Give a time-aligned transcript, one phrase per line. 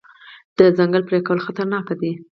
[0.57, 2.11] د ځنګل پرې کول خطرناک دي.